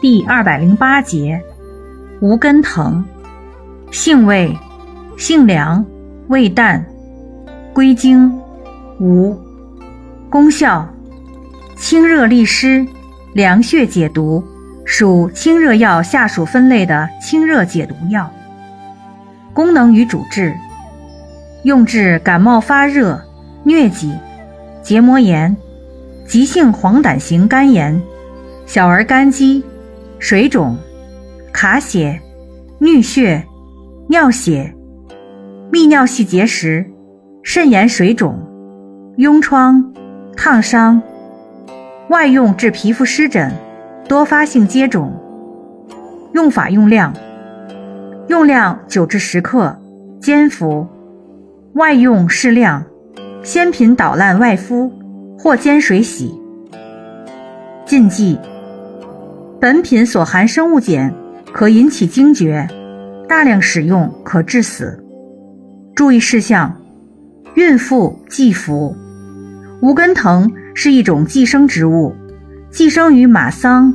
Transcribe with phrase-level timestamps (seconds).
[0.00, 1.42] 第二百零八节，
[2.20, 3.04] 无根藤，
[3.90, 4.56] 性味，
[5.18, 5.84] 性凉，
[6.28, 6.86] 味淡，
[7.74, 8.32] 归经，
[8.98, 9.38] 无。
[10.30, 10.88] 功效，
[11.76, 12.86] 清热利湿，
[13.34, 14.42] 凉血解毒，
[14.86, 18.30] 属清热药下属分类的清热解毒药。
[19.52, 20.56] 功能与主治，
[21.62, 23.22] 用治感冒发热、
[23.66, 24.16] 疟疾、
[24.82, 25.54] 结膜炎、
[26.26, 28.00] 急性黄疸型肝炎、
[28.64, 29.62] 小儿肝积。
[30.22, 30.76] 水肿、
[31.50, 32.20] 卡血、
[32.78, 33.42] 衄血、
[34.06, 34.70] 尿血、
[35.72, 36.84] 泌尿系结石、
[37.42, 38.38] 肾炎水肿、
[39.16, 39.82] 痈疮、
[40.36, 41.00] 烫伤，
[42.10, 43.50] 外用治皮肤湿疹、
[44.06, 45.10] 多发性疖肿。
[46.34, 47.14] 用法用量：
[48.28, 49.74] 用量九至十克，
[50.20, 50.86] 煎服；
[51.72, 52.84] 外用适量，
[53.42, 54.92] 鲜品捣烂外敷，
[55.38, 56.38] 或煎水洗。
[57.86, 58.38] 禁忌。
[59.60, 61.14] 本品所含生物碱
[61.52, 62.66] 可引起惊厥，
[63.28, 65.04] 大量使用可致死。
[65.94, 66.74] 注意事项：
[67.56, 68.96] 孕妇忌服。
[69.82, 72.14] 无根藤是一种寄生植物，
[72.70, 73.92] 寄生于马桑、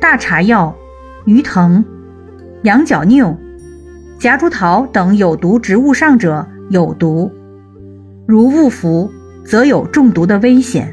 [0.00, 0.74] 大茶药、
[1.24, 1.84] 鱼藤、
[2.64, 3.38] 羊角拗、
[4.18, 7.30] 夹竹桃等有毒植物上者有毒，
[8.26, 9.08] 如误服
[9.44, 10.92] 则有中毒的危险。